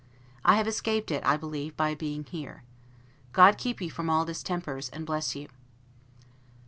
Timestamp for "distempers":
4.25-4.89